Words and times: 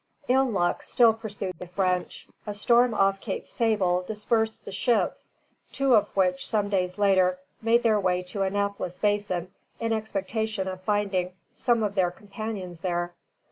Ill 0.27 0.45
luck 0.49 0.81
still 0.81 1.13
pursued 1.13 1.53
the 1.59 1.67
French. 1.67 2.27
A 2.47 2.55
storm 2.55 2.95
off 2.95 3.21
Cape 3.21 3.45
Sable 3.45 4.01
dispersed 4.07 4.65
the 4.65 4.71
ships, 4.71 5.31
two 5.71 5.93
of 5.93 6.07
which 6.17 6.47
some 6.47 6.69
days 6.69 6.97
later 6.97 7.37
made 7.61 7.83
their 7.83 7.99
way 7.99 8.23
to 8.23 8.41
Annapolis 8.41 8.97
Basin 8.97 9.51
in 9.79 9.93
expectation 9.93 10.67
of 10.67 10.81
finding 10.81 11.33
some 11.55 11.83
of 11.83 11.93
their 11.93 12.09
companions 12.09 12.79
there. 12.79 13.13